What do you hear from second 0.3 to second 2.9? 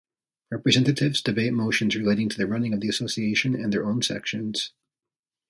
Representatives debate motions relating to the running of the